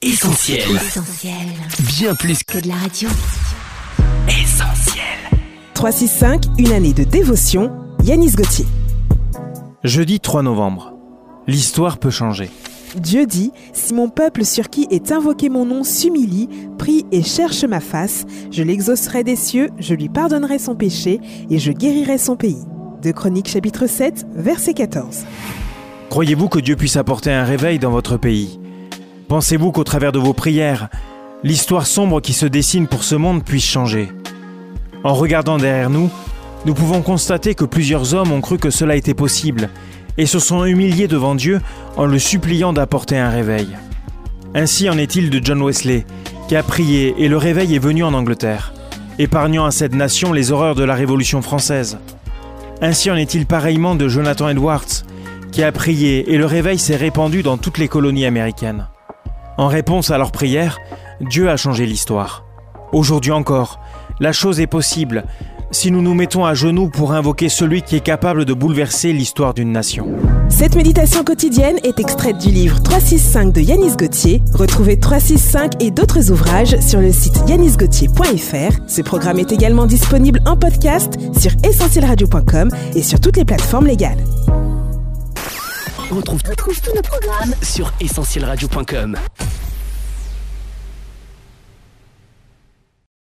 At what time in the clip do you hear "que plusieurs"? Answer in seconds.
37.54-38.14